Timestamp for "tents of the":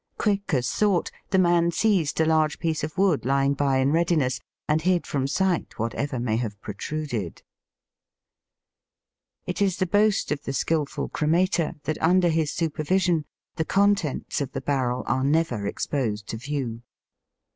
13.93-14.61